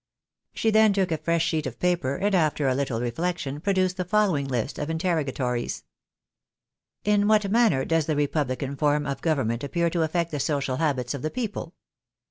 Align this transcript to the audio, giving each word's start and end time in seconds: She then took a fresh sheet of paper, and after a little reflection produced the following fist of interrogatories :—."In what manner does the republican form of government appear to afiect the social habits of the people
She 0.55 0.71
then 0.71 0.93
took 0.93 1.11
a 1.11 1.17
fresh 1.19 1.45
sheet 1.45 1.67
of 1.67 1.77
paper, 1.79 2.15
and 2.15 2.33
after 2.33 2.67
a 2.67 2.73
little 2.73 2.99
reflection 2.99 3.59
produced 3.61 3.97
the 3.97 4.03
following 4.03 4.49
fist 4.49 4.79
of 4.79 4.89
interrogatories 4.89 5.83
:—."In 7.05 7.27
what 7.27 7.51
manner 7.51 7.85
does 7.85 8.07
the 8.07 8.15
republican 8.15 8.75
form 8.75 9.05
of 9.05 9.21
government 9.21 9.63
appear 9.63 9.91
to 9.91 9.99
afiect 9.99 10.31
the 10.31 10.39
social 10.39 10.77
habits 10.77 11.13
of 11.13 11.21
the 11.21 11.29
people 11.29 11.75